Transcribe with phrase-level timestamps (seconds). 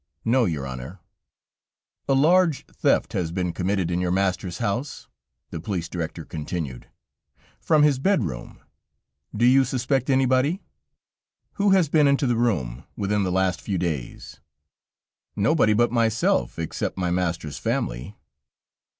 [0.25, 0.99] "No, your Honor."
[2.09, 5.07] "A large theft has been committed in your master's house,"
[5.51, 6.87] the police director continued,
[7.59, 8.59] "from his bedroom.
[9.37, 10.63] Do you suspect anybody?
[11.57, 14.39] Who has been into the room, within the last few days?"
[15.35, 18.15] "Nobody but myself, except my master's family."